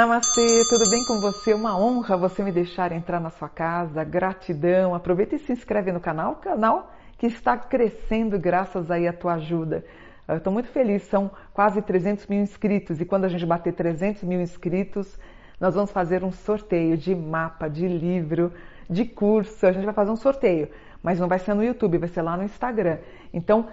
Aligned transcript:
Namastê, 0.00 0.64
tudo 0.70 0.88
bem 0.88 1.04
com 1.04 1.20
você? 1.20 1.52
Uma 1.52 1.78
honra 1.78 2.16
você 2.16 2.42
me 2.42 2.50
deixar 2.50 2.90
entrar 2.90 3.20
na 3.20 3.28
sua 3.28 3.50
casa, 3.50 4.02
gratidão. 4.02 4.94
Aproveita 4.94 5.34
e 5.34 5.38
se 5.38 5.52
inscreve 5.52 5.92
no 5.92 6.00
canal, 6.00 6.36
canal 6.36 6.90
que 7.18 7.26
está 7.26 7.54
crescendo 7.58 8.38
graças 8.38 8.90
aí 8.90 9.06
à 9.06 9.12
tua 9.12 9.34
ajuda. 9.34 9.84
Eu 10.26 10.38
estou 10.38 10.50
muito 10.50 10.70
feliz, 10.70 11.02
são 11.02 11.30
quase 11.52 11.82
300 11.82 12.26
mil 12.28 12.40
inscritos 12.40 12.98
e 12.98 13.04
quando 13.04 13.26
a 13.26 13.28
gente 13.28 13.44
bater 13.44 13.74
300 13.74 14.22
mil 14.22 14.40
inscritos, 14.40 15.18
nós 15.60 15.74
vamos 15.74 15.90
fazer 15.90 16.24
um 16.24 16.32
sorteio 16.32 16.96
de 16.96 17.14
mapa, 17.14 17.68
de 17.68 17.86
livro, 17.86 18.54
de 18.88 19.04
curso. 19.04 19.66
A 19.66 19.72
gente 19.72 19.84
vai 19.84 19.92
fazer 19.92 20.12
um 20.12 20.16
sorteio, 20.16 20.70
mas 21.02 21.20
não 21.20 21.28
vai 21.28 21.38
ser 21.38 21.52
no 21.52 21.62
YouTube, 21.62 21.98
vai 21.98 22.08
ser 22.08 22.22
lá 22.22 22.38
no 22.38 22.42
Instagram. 22.42 22.96
Então, 23.34 23.68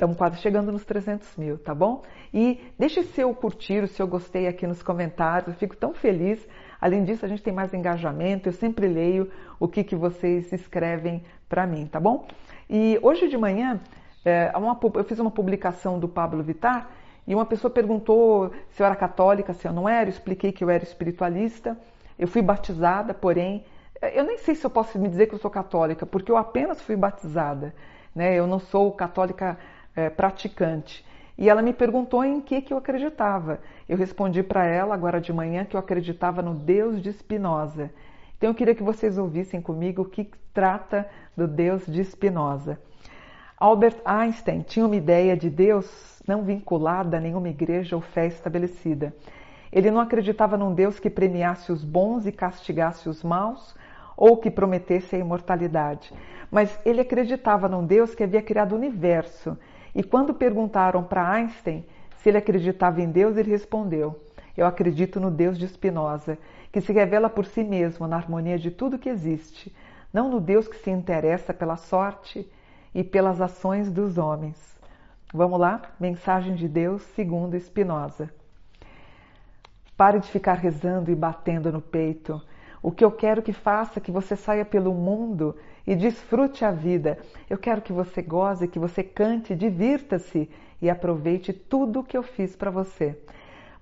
Estamos 0.00 0.16
quase 0.16 0.38
chegando 0.38 0.72
nos 0.72 0.82
300 0.82 1.36
mil, 1.36 1.58
tá 1.58 1.74
bom? 1.74 2.00
E 2.32 2.58
deixe 2.78 3.02
seu 3.02 3.34
curtir, 3.34 3.84
o 3.84 3.86
seu 3.86 4.08
gostei 4.08 4.48
aqui 4.48 4.66
nos 4.66 4.82
comentários, 4.82 5.48
eu 5.48 5.54
fico 5.54 5.76
tão 5.76 5.92
feliz. 5.92 6.40
Além 6.80 7.04
disso, 7.04 7.26
a 7.26 7.28
gente 7.28 7.42
tem 7.42 7.52
mais 7.52 7.74
engajamento, 7.74 8.48
eu 8.48 8.52
sempre 8.54 8.88
leio 8.88 9.30
o 9.58 9.68
que, 9.68 9.84
que 9.84 9.94
vocês 9.94 10.50
escrevem 10.54 11.22
para 11.50 11.66
mim, 11.66 11.84
tá 11.84 12.00
bom? 12.00 12.26
E 12.66 12.98
hoje 13.02 13.28
de 13.28 13.36
manhã, 13.36 13.78
é, 14.24 14.50
uma, 14.56 14.80
eu 14.94 15.04
fiz 15.04 15.18
uma 15.18 15.30
publicação 15.30 15.98
do 15.98 16.08
Pablo 16.08 16.42
Vittar 16.42 16.88
e 17.26 17.34
uma 17.34 17.44
pessoa 17.44 17.70
perguntou 17.70 18.52
se 18.70 18.82
eu 18.82 18.86
era 18.86 18.96
católica, 18.96 19.52
se 19.52 19.68
eu 19.68 19.72
não 19.74 19.86
era, 19.86 20.06
eu 20.06 20.14
expliquei 20.14 20.50
que 20.50 20.64
eu 20.64 20.70
era 20.70 20.82
espiritualista, 20.82 21.76
eu 22.18 22.26
fui 22.26 22.40
batizada, 22.40 23.12
porém, 23.12 23.66
eu 24.14 24.24
nem 24.24 24.38
sei 24.38 24.54
se 24.54 24.64
eu 24.64 24.70
posso 24.70 24.98
me 24.98 25.10
dizer 25.10 25.26
que 25.26 25.34
eu 25.34 25.38
sou 25.38 25.50
católica, 25.50 26.06
porque 26.06 26.32
eu 26.32 26.38
apenas 26.38 26.80
fui 26.80 26.96
batizada, 26.96 27.74
né? 28.14 28.34
Eu 28.34 28.46
não 28.46 28.58
sou 28.58 28.90
católica 28.92 29.58
é, 29.94 30.10
praticante. 30.10 31.04
E 31.36 31.48
ela 31.48 31.62
me 31.62 31.72
perguntou 31.72 32.22
em 32.22 32.40
que, 32.40 32.60
que 32.60 32.72
eu 32.72 32.78
acreditava. 32.78 33.60
Eu 33.88 33.96
respondi 33.96 34.42
para 34.42 34.66
ela 34.66 34.94
agora 34.94 35.20
de 35.20 35.32
manhã 35.32 35.64
que 35.64 35.74
eu 35.74 35.80
acreditava 35.80 36.42
no 36.42 36.54
Deus 36.54 37.00
de 37.00 37.12
Spinoza. 37.12 37.90
Então 38.36 38.50
eu 38.50 38.54
queria 38.54 38.74
que 38.74 38.82
vocês 38.82 39.16
ouvissem 39.16 39.60
comigo 39.60 40.02
o 40.02 40.04
que 40.04 40.30
trata 40.52 41.08
do 41.36 41.48
Deus 41.48 41.86
de 41.86 42.04
Spinoza. 42.04 42.78
Albert 43.58 43.96
Einstein 44.04 44.62
tinha 44.62 44.86
uma 44.86 44.96
ideia 44.96 45.36
de 45.36 45.50
Deus 45.50 46.22
não 46.26 46.42
vinculada 46.42 47.16
a 47.16 47.20
nenhuma 47.20 47.48
igreja 47.48 47.96
ou 47.96 48.02
fé 48.02 48.26
estabelecida. 48.26 49.14
Ele 49.72 49.90
não 49.90 50.00
acreditava 50.00 50.56
num 50.56 50.74
Deus 50.74 50.98
que 50.98 51.08
premiasse 51.08 51.70
os 51.70 51.84
bons 51.84 52.26
e 52.26 52.32
castigasse 52.32 53.08
os 53.08 53.22
maus, 53.22 53.74
ou 54.16 54.36
que 54.36 54.50
prometesse 54.50 55.16
a 55.16 55.18
imortalidade. 55.18 56.12
Mas 56.50 56.78
ele 56.84 57.00
acreditava 57.00 57.68
num 57.68 57.86
Deus 57.86 58.14
que 58.14 58.24
havia 58.24 58.42
criado 58.42 58.72
o 58.72 58.76
universo 58.76 59.56
e 59.94 60.02
quando 60.02 60.34
perguntaram 60.34 61.02
para 61.02 61.28
Einstein 61.28 61.84
se 62.18 62.28
ele 62.28 62.38
acreditava 62.38 63.00
em 63.00 63.10
Deus, 63.10 63.36
ele 63.36 63.50
respondeu: 63.50 64.22
Eu 64.56 64.66
acredito 64.66 65.18
no 65.18 65.30
Deus 65.30 65.58
de 65.58 65.66
Spinoza, 65.66 66.38
que 66.70 66.80
se 66.80 66.92
revela 66.92 67.28
por 67.28 67.46
si 67.46 67.64
mesmo 67.64 68.06
na 68.06 68.16
harmonia 68.16 68.58
de 68.58 68.70
tudo 68.70 68.98
que 68.98 69.08
existe, 69.08 69.74
não 70.12 70.28
no 70.28 70.40
Deus 70.40 70.68
que 70.68 70.76
se 70.76 70.90
interessa 70.90 71.52
pela 71.54 71.76
sorte 71.76 72.48
e 72.94 73.02
pelas 73.02 73.40
ações 73.40 73.90
dos 73.90 74.18
homens. 74.18 74.78
Vamos 75.32 75.60
lá? 75.60 75.82
Mensagem 75.98 76.54
de 76.54 76.68
Deus 76.68 77.02
segundo 77.14 77.58
Spinoza. 77.58 78.30
Pare 79.96 80.18
de 80.18 80.28
ficar 80.28 80.54
rezando 80.54 81.10
e 81.10 81.14
batendo 81.14 81.70
no 81.70 81.80
peito. 81.80 82.40
O 82.82 82.90
que 82.90 83.04
eu 83.04 83.12
quero 83.12 83.42
que 83.42 83.52
faça 83.52 84.00
que 84.00 84.10
você 84.10 84.34
saia 84.34 84.64
pelo 84.64 84.94
mundo 84.94 85.54
e 85.86 85.96
desfrute 85.96 86.64
a 86.64 86.70
vida. 86.70 87.18
Eu 87.48 87.58
quero 87.58 87.82
que 87.82 87.92
você 87.92 88.22
goze, 88.22 88.68
que 88.68 88.78
você 88.78 89.02
cante, 89.02 89.54
divirta-se 89.54 90.48
e 90.80 90.88
aproveite 90.88 91.52
tudo 91.52 92.00
o 92.00 92.04
que 92.04 92.16
eu 92.16 92.22
fiz 92.22 92.54
para 92.56 92.70
você. 92.70 93.18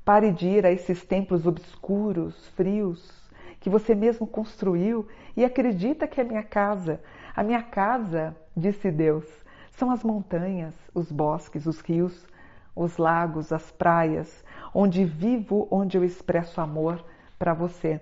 Pare 0.04 0.32
de 0.32 0.48
ir 0.48 0.64
a 0.64 0.72
esses 0.72 1.04
templos 1.04 1.46
obscuros, 1.46 2.48
frios, 2.56 3.28
que 3.60 3.68
você 3.68 3.94
mesmo 3.94 4.26
construiu 4.26 5.06
e 5.36 5.44
acredita 5.44 6.06
que 6.06 6.20
é 6.20 6.24
minha 6.24 6.42
casa. 6.42 7.00
A 7.36 7.42
minha 7.42 7.62
casa, 7.62 8.34
disse 8.56 8.90
Deus, 8.90 9.26
são 9.70 9.90
as 9.90 10.02
montanhas, 10.02 10.74
os 10.94 11.12
bosques, 11.12 11.66
os 11.66 11.80
rios, 11.80 12.26
os 12.74 12.96
lagos, 12.96 13.52
as 13.52 13.70
praias, 13.70 14.44
onde 14.72 15.04
vivo, 15.04 15.68
onde 15.70 15.96
eu 15.96 16.04
expresso 16.04 16.60
amor 16.60 17.04
para 17.38 17.52
você. 17.52 18.00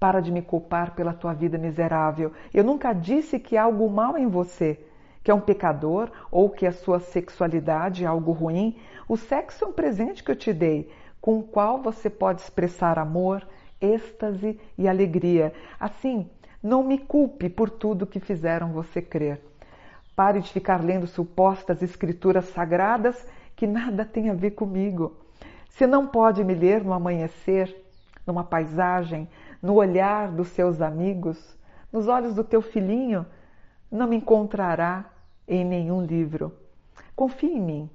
Para 0.00 0.20
de 0.20 0.32
me 0.32 0.40
culpar 0.40 0.94
pela 0.94 1.12
tua 1.12 1.34
vida 1.34 1.58
miserável. 1.58 2.32
Eu 2.52 2.64
nunca 2.64 2.92
disse 2.94 3.38
que 3.38 3.56
há 3.56 3.64
algo 3.64 3.88
mal 3.88 4.16
em 4.16 4.26
você, 4.26 4.80
que 5.22 5.30
é 5.30 5.34
um 5.34 5.40
pecador 5.40 6.10
ou 6.30 6.48
que 6.48 6.66
a 6.66 6.72
sua 6.72 6.98
sexualidade 6.98 8.02
é 8.02 8.06
algo 8.06 8.32
ruim. 8.32 8.76
O 9.06 9.16
sexo 9.18 9.64
é 9.64 9.68
um 9.68 9.72
presente 9.72 10.24
que 10.24 10.30
eu 10.30 10.36
te 10.36 10.54
dei, 10.54 10.90
com 11.20 11.38
o 11.38 11.42
qual 11.42 11.82
você 11.82 12.08
pode 12.08 12.40
expressar 12.40 12.98
amor, 12.98 13.46
êxtase 13.78 14.58
e 14.78 14.88
alegria. 14.88 15.52
Assim, 15.78 16.28
não 16.62 16.82
me 16.82 16.98
culpe 16.98 17.50
por 17.50 17.68
tudo 17.68 18.06
que 18.06 18.20
fizeram 18.20 18.72
você 18.72 19.02
crer. 19.02 19.40
Pare 20.16 20.40
de 20.40 20.50
ficar 20.50 20.82
lendo 20.82 21.06
supostas 21.06 21.82
escrituras 21.82 22.46
sagradas 22.46 23.26
que 23.54 23.66
nada 23.66 24.04
tem 24.04 24.30
a 24.30 24.34
ver 24.34 24.52
comigo. 24.52 25.14
Se 25.68 25.86
não 25.86 26.06
pode 26.06 26.42
me 26.42 26.54
ler 26.54 26.82
no 26.82 26.92
amanhecer, 26.92 27.74
numa 28.26 28.44
paisagem, 28.44 29.28
no 29.62 29.74
olhar 29.74 30.30
dos 30.30 30.48
seus 30.48 30.80
amigos, 30.80 31.56
nos 31.92 32.08
olhos 32.08 32.34
do 32.34 32.44
teu 32.44 32.62
filhinho, 32.62 33.26
não 33.90 34.06
me 34.06 34.16
encontrará 34.16 35.10
em 35.46 35.64
nenhum 35.64 36.04
livro. 36.04 36.52
Confie 37.16 37.52
em 37.52 37.60
mim. 37.60 37.90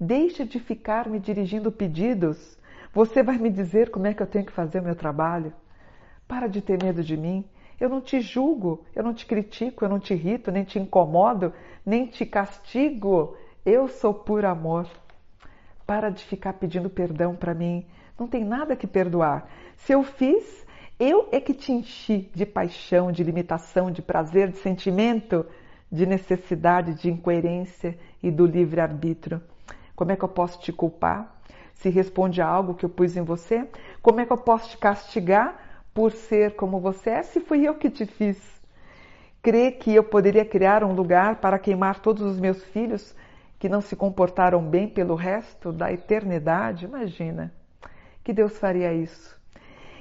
Deixe 0.00 0.44
de 0.44 0.58
ficar 0.58 1.08
me 1.08 1.18
dirigindo 1.18 1.70
pedidos. 1.70 2.58
Você 2.92 3.22
vai 3.22 3.36
me 3.36 3.50
dizer 3.50 3.90
como 3.90 4.06
é 4.06 4.14
que 4.14 4.22
eu 4.22 4.26
tenho 4.26 4.46
que 4.46 4.52
fazer 4.52 4.80
o 4.80 4.82
meu 4.82 4.96
trabalho. 4.96 5.52
Para 6.26 6.46
de 6.46 6.62
ter 6.62 6.82
medo 6.82 7.02
de 7.02 7.16
mim. 7.16 7.44
Eu 7.78 7.88
não 7.88 8.00
te 8.00 8.20
julgo, 8.20 8.84
eu 8.94 9.04
não 9.04 9.14
te 9.14 9.24
critico, 9.26 9.84
eu 9.84 9.88
não 9.88 10.00
te 10.00 10.12
irrito, 10.12 10.50
nem 10.50 10.64
te 10.64 10.78
incomodo, 10.78 11.52
nem 11.84 12.06
te 12.06 12.26
castigo. 12.26 13.36
Eu 13.64 13.86
sou 13.86 14.12
por 14.14 14.44
amor. 14.44 14.88
Para 15.86 16.10
de 16.10 16.24
ficar 16.24 16.54
pedindo 16.54 16.90
perdão 16.90 17.36
para 17.36 17.54
mim. 17.54 17.86
Não 18.18 18.26
tem 18.26 18.44
nada 18.44 18.74
que 18.74 18.86
perdoar. 18.86 19.48
Se 19.76 19.92
eu 19.92 20.02
fiz, 20.02 20.66
eu 20.98 21.28
é 21.30 21.40
que 21.40 21.54
te 21.54 21.70
enchi 21.70 22.28
de 22.34 22.44
paixão, 22.44 23.12
de 23.12 23.22
limitação, 23.22 23.90
de 23.90 24.02
prazer, 24.02 24.50
de 24.50 24.58
sentimento, 24.58 25.46
de 25.90 26.04
necessidade, 26.04 26.94
de 26.94 27.08
incoerência 27.08 27.96
e 28.22 28.30
do 28.30 28.44
livre-arbítrio. 28.44 29.40
Como 29.94 30.10
é 30.10 30.16
que 30.16 30.24
eu 30.24 30.28
posso 30.28 30.60
te 30.60 30.72
culpar 30.72 31.40
se 31.74 31.88
responde 31.88 32.42
a 32.42 32.46
algo 32.46 32.74
que 32.74 32.84
eu 32.84 32.90
pus 32.90 33.16
em 33.16 33.22
você? 33.22 33.68
Como 34.02 34.20
é 34.20 34.26
que 34.26 34.32
eu 34.32 34.38
posso 34.38 34.70
te 34.70 34.76
castigar 34.76 35.84
por 35.94 36.10
ser 36.10 36.56
como 36.56 36.80
você 36.80 37.10
é 37.10 37.22
se 37.22 37.40
fui 37.40 37.66
eu 37.66 37.76
que 37.76 37.90
te 37.90 38.04
fiz? 38.04 38.38
Crê 39.40 39.70
que 39.70 39.94
eu 39.94 40.02
poderia 40.02 40.44
criar 40.44 40.82
um 40.82 40.92
lugar 40.92 41.36
para 41.36 41.58
queimar 41.60 42.00
todos 42.00 42.22
os 42.22 42.40
meus 42.40 42.62
filhos 42.64 43.14
que 43.56 43.68
não 43.68 43.80
se 43.80 43.94
comportaram 43.94 44.60
bem 44.60 44.88
pelo 44.88 45.14
resto 45.14 45.72
da 45.72 45.92
eternidade? 45.92 46.86
Imagina 46.86 47.52
que 48.24 48.32
Deus 48.32 48.58
faria 48.58 48.92
isso. 48.92 49.37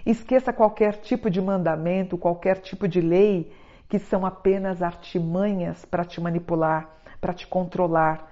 Esqueça 0.10 0.54
qualquer 0.54 1.02
tipo 1.02 1.30
de 1.30 1.42
mandamento, 1.42 2.18
qualquer 2.18 2.60
tipo 2.60 2.88
de 2.88 3.02
lei 3.02 3.52
que 3.90 4.00
são 4.00 4.26
apenas 4.26 4.82
artimanhas 4.82 5.84
para 5.84 6.06
te 6.06 6.22
manipular, 6.22 6.90
para 7.20 7.34
te 7.34 7.46
controlar, 7.46 8.32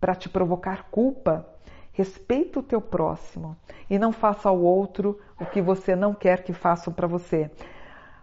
para 0.00 0.14
te 0.14 0.30
provocar 0.30 0.84
culpa. 0.90 1.46
Respeita 1.92 2.60
o 2.60 2.62
teu 2.62 2.80
próximo 2.80 3.54
e 3.90 3.98
não 3.98 4.10
faça 4.10 4.48
ao 4.48 4.58
outro 4.58 5.20
o 5.38 5.44
que 5.44 5.60
você 5.60 5.94
não 5.94 6.14
quer 6.14 6.44
que 6.44 6.54
façam 6.54 6.90
para 6.90 7.06
você. 7.06 7.50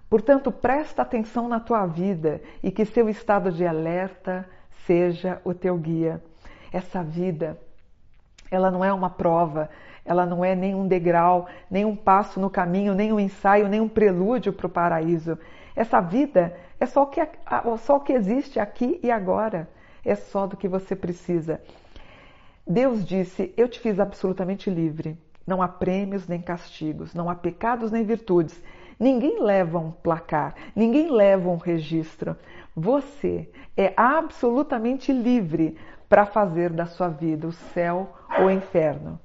Portanto, 0.09 0.51
presta 0.51 1.03
atenção 1.03 1.47
na 1.47 1.59
tua 1.59 1.85
vida 1.85 2.41
e 2.63 2.71
que 2.71 2.85
seu 2.85 3.07
estado 3.07 3.51
de 3.51 3.67
alerta 3.67 4.49
seja 4.87 5.39
o 5.45 5.53
teu 5.53 5.77
guia. 5.77 6.23
Essa 6.73 7.03
vida, 7.03 7.55
ela 8.51 8.71
não 8.71 8.83
é 8.83 8.91
uma 8.91 9.09
prova, 9.09 9.69
ela 10.03 10.25
não 10.25 10.43
é 10.43 10.55
nem 10.55 10.73
um 10.73 10.87
degrau, 10.87 11.47
nem 11.69 11.85
um 11.85 11.95
passo 11.95 12.39
no 12.39 12.49
caminho, 12.49 12.95
nem 12.95 13.13
um 13.13 13.19
ensaio, 13.19 13.67
nem 13.67 13.79
um 13.79 13.87
prelúdio 13.87 14.51
para 14.51 14.65
o 14.65 14.69
paraíso. 14.69 15.37
Essa 15.75 16.01
vida 16.01 16.55
é 16.79 16.85
só 16.85 17.03
o, 17.03 17.07
que, 17.07 17.21
só 17.79 17.97
o 17.97 17.99
que 17.99 18.13
existe 18.13 18.59
aqui 18.59 18.99
e 19.03 19.11
agora. 19.11 19.69
É 20.03 20.15
só 20.15 20.47
do 20.47 20.57
que 20.57 20.67
você 20.67 20.95
precisa. 20.95 21.61
Deus 22.65 23.05
disse: 23.05 23.53
Eu 23.57 23.67
te 23.67 23.79
fiz 23.79 23.99
absolutamente 23.99 24.69
livre. 24.69 25.17
Não 25.45 25.61
há 25.61 25.67
prêmios 25.67 26.27
nem 26.27 26.41
castigos, 26.41 27.13
não 27.13 27.29
há 27.29 27.35
pecados 27.35 27.91
nem 27.91 28.03
virtudes. 28.03 28.61
Ninguém 28.99 29.41
leva 29.41 29.79
um 29.79 29.91
placar, 29.91 30.53
ninguém 30.75 31.09
leva 31.09 31.49
um 31.49 31.57
registro. 31.57 32.35
Você 32.75 33.49
é 33.75 33.93
absolutamente 33.95 35.11
livre 35.11 35.77
para 36.07 36.25
fazer 36.25 36.69
da 36.69 36.85
sua 36.85 37.07
vida 37.07 37.47
o 37.47 37.51
céu 37.51 38.18
ou 38.41 38.51
inferno. 38.51 39.19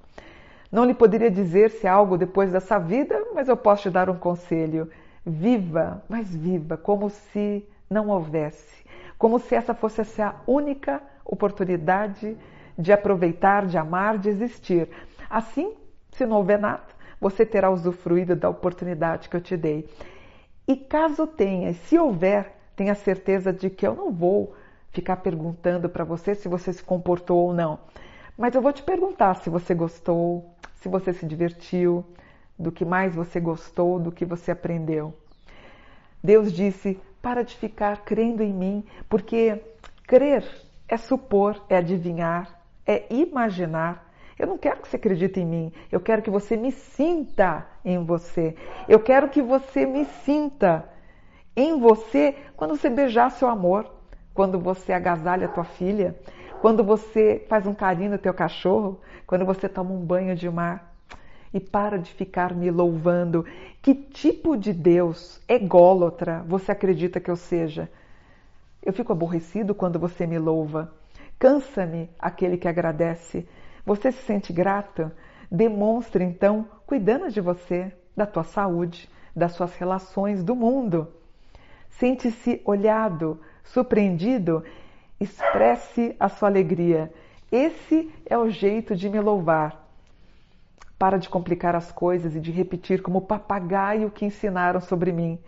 Não 0.71 0.85
lhe 0.85 0.95
poderia 0.95 1.31
dizer 1.31 1.71
se 1.71 1.87
algo 1.87 2.19
depois 2.19 2.51
dessa 2.51 2.79
vida, 2.79 3.29
mas 3.35 3.49
eu 3.49 3.57
posso 3.57 3.83
te 3.83 3.91
dar 3.91 4.11
um 4.11 4.17
conselho. 4.17 4.91
Viva, 5.25 6.03
mas 6.09 6.35
viva, 6.35 6.77
como 6.77 7.09
se 7.09 7.67
não 7.89 8.09
houvesse, 8.09 8.85
como 9.17 9.39
se 9.39 9.55
essa 9.55 9.73
fosse 9.73 10.21
a 10.21 10.35
única 10.47 11.01
oportunidade 11.25 12.37
de 12.79 12.93
aproveitar, 12.93 13.67
de 13.67 13.79
amar, 13.79 14.19
de 14.19 14.29
existir. 14.29 14.89
Assim, 15.31 15.75
se 16.13 16.27
não 16.27 16.39
houver 16.39 16.59
nada, 16.59 16.83
você 17.21 17.47
terá 17.47 17.71
usufruído 17.71 18.37
da 18.37 18.49
oportunidade 18.51 19.29
que 19.29 19.37
eu 19.37 19.41
te 19.41 19.57
dei. 19.57 19.89
E 20.67 20.77
caso 20.77 21.27
tenha, 21.27 21.73
se 21.73 21.99
houver, 21.99 22.53
tenha 22.75 22.95
certeza 22.95 23.53
de 23.53 23.71
que 23.71 23.87
eu 23.87 23.95
não 23.95 24.11
vou 24.11 24.55
ficar 24.91 25.17
perguntando 25.17 25.89
para 25.89 26.05
você 26.05 26.35
se 26.35 26.49
você 26.49 26.73
se 26.73 26.83
comportou 26.83 27.47
ou 27.47 27.53
não. 27.53 27.79
Mas 28.37 28.55
eu 28.55 28.63
vou 28.63 28.73
te 28.73 28.83
perguntar 28.83 29.35
se 29.37 29.49
você 29.49 29.75
gostou, 29.75 30.55
se 30.75 30.89
você 30.89 31.13
se 31.13 31.25
divertiu, 31.25 32.05
do 32.59 32.73
que 32.73 32.85
mais 32.85 33.15
você 33.15 33.41
gostou, 33.41 33.99
do 33.99 34.13
que 34.13 34.25
você 34.25 34.51
aprendeu. 34.51 35.15
Deus 36.23 36.53
disse: 36.53 37.01
para 37.23 37.43
de 37.43 37.57
ficar 37.57 38.05
crendo 38.05 38.43
em 38.43 38.53
mim, 38.53 38.85
porque 39.09 39.63
crer 40.07 40.45
é 40.89 40.97
supor, 40.97 41.63
é 41.69 41.77
adivinhar, 41.77 42.61
é 42.87 43.07
imaginar. 43.11 44.13
Eu 44.39 44.49
não 44.49 44.59
quero 44.59 44.81
que 44.81 44.89
você 44.89 44.97
acredite 44.97 45.39
em 45.41 45.47
mim, 45.47 45.73
eu 45.93 46.01
quero 46.01 46.21
que 46.21 46.31
você 46.31 46.57
me 46.57 46.73
sinta 46.73 47.67
em 47.85 48.05
você. 48.05 48.57
Eu 48.89 48.99
quero 48.99 49.29
que 49.29 49.41
você 49.41 49.87
me 49.87 50.05
sinta 50.25 50.89
em 51.57 51.79
você 51.79 52.35
quando 52.57 52.77
você 52.77 52.91
beijar 52.91 53.31
seu 53.31 53.49
amor, 53.49 53.89
quando 54.35 54.59
você 54.59 54.93
agasalha 54.93 55.49
tua 55.49 55.63
filha, 55.63 56.17
quando 56.65 56.83
você 56.83 57.45
faz 57.47 57.67
um 57.67 57.75
carinho 57.75 58.13
no 58.13 58.17
teu 58.17 58.33
cachorro, 58.33 58.99
quando 59.27 59.45
você 59.45 59.69
toma 59.69 59.93
um 59.93 60.01
banho 60.01 60.35
de 60.35 60.49
mar. 60.49 60.95
E 61.53 61.61
para 61.61 61.99
de 61.99 62.11
ficar 62.11 62.55
me 62.55 62.71
louvando. 62.71 63.45
Que 63.83 63.95
tipo 63.95 64.57
de 64.57 64.73
Deus 64.73 65.43
ególatra 65.47 66.43
você 66.49 66.73
acredita 66.73 67.21
que 67.21 67.31
eu 67.31 67.37
seja? 67.37 67.91
Eu 68.83 68.95
fico 68.95 69.13
aborrecido 69.13 69.75
quando 69.75 69.99
você 69.99 70.27
me 70.27 70.39
louva. 70.39 70.91
Cansa-me 71.39 72.09
aquele 72.19 72.57
que 72.57 72.67
agradece. 72.67 73.47
Você 73.85 74.11
se 74.11 74.23
sente 74.23 74.51
grato? 74.51 75.13
Demonstre 75.51 76.25
então 76.25 76.67
cuidando 76.87 77.31
de 77.31 77.43
você, 77.43 77.93
da 78.17 78.25
tua 78.25 78.43
saúde, 78.43 79.07
das 79.37 79.53
suas 79.53 79.75
relações, 79.77 80.43
do 80.43 80.57
mundo. 80.57 81.09
Sente-se 81.91 82.63
olhado, 82.65 83.39
surpreendido, 83.65 84.65
expresse 85.25 86.15
a 86.19 86.29
sua 86.29 86.49
alegria. 86.49 87.13
Esse 87.51 88.13
é 88.27 88.37
o 88.39 88.49
jeito 88.49 88.95
de 88.97 89.09
me 89.09 89.21
louvar. 89.21 89.89
Para 90.99 91.19
de 91.19 91.29
complicar 91.29 91.75
as 91.75 91.91
coisas 91.91 92.35
e 92.35 92.41
de 92.41 92.51
repetir 92.51 93.03
como 93.03 93.21
papagaio 93.21 94.11
que 94.11 94.25
ensinaram 94.25 94.81
sobre 94.81 95.13
mim. 95.13 95.39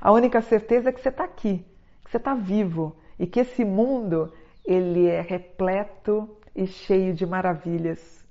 A 0.00 0.12
única 0.12 0.40
certeza 0.40 0.88
é 0.88 0.92
que 0.92 1.00
você 1.00 1.08
está 1.08 1.24
aqui, 1.24 1.64
que 2.04 2.10
você 2.10 2.16
está 2.16 2.34
vivo 2.34 2.96
e 3.18 3.26
que 3.26 3.40
esse 3.40 3.64
mundo 3.64 4.32
ele 4.64 5.06
é 5.06 5.20
repleto 5.20 6.28
e 6.54 6.66
cheio 6.66 7.14
de 7.14 7.26
maravilhas. 7.26 8.24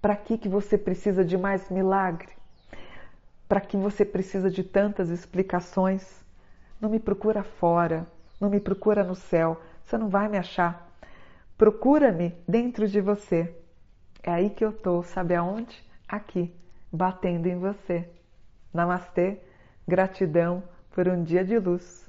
Para 0.00 0.16
que 0.16 0.36
que 0.36 0.48
você 0.48 0.76
precisa 0.76 1.24
de 1.24 1.36
mais 1.36 1.70
milagre? 1.70 2.28
Para 3.48 3.60
que 3.60 3.76
você 3.76 4.04
precisa 4.04 4.50
de 4.50 4.62
tantas 4.62 5.10
explicações? 5.10 6.24
Não 6.80 6.90
me 6.90 6.98
procura 6.98 7.42
fora, 7.42 8.06
não 8.40 8.50
me 8.50 8.60
procura 8.60 9.02
no 9.02 9.14
céu, 9.14 9.60
você 9.84 9.98
não 9.98 10.08
vai 10.08 10.28
me 10.28 10.38
achar. 10.38 10.90
Procura-me 11.56 12.34
dentro 12.48 12.88
de 12.88 13.00
você. 13.00 13.54
É 14.22 14.30
aí 14.30 14.50
que 14.50 14.64
eu 14.64 14.72
tô, 14.72 15.02
sabe 15.02 15.34
aonde? 15.34 15.82
Aqui, 16.08 16.54
batendo 16.90 17.46
em 17.46 17.58
você. 17.58 18.08
Namastê, 18.72 19.38
gratidão 19.86 20.62
por 20.90 21.06
um 21.08 21.22
dia 21.22 21.44
de 21.44 21.58
luz. 21.58 22.08